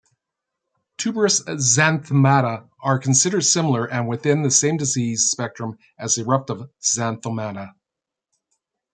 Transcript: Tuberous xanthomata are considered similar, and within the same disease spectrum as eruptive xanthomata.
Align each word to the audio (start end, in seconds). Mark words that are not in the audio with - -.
Tuberous 0.97 1.43
xanthomata 1.45 2.67
are 2.79 2.97
considered 2.97 3.41
similar, 3.45 3.85
and 3.85 4.07
within 4.07 4.41
the 4.41 4.49
same 4.49 4.75
disease 4.75 5.29
spectrum 5.29 5.77
as 5.99 6.17
eruptive 6.17 6.63
xanthomata. 6.81 7.75